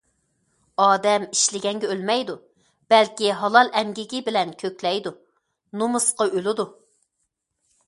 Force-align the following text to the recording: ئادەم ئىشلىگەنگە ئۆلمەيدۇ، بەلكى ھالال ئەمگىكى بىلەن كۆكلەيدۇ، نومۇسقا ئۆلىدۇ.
ئادەم 0.85 1.25
ئىشلىگەنگە 1.27 1.91
ئۆلمەيدۇ، 1.95 2.37
بەلكى 2.95 3.29
ھالال 3.43 3.71
ئەمگىكى 3.81 4.23
بىلەن 4.31 4.57
كۆكلەيدۇ، 4.65 5.15
نومۇسقا 5.83 6.31
ئۆلىدۇ. 6.35 6.69